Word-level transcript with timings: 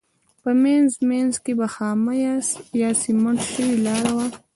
په 0.41 0.51
منځ 0.63 0.89
منځ 1.09 1.33
کې 1.43 1.53
به 1.59 1.67
خامه 1.75 2.13
یا 2.81 2.89
سمنټ 3.01 3.39
شوې 3.53 3.75
لاره 3.85 4.11
وه. 4.17 4.27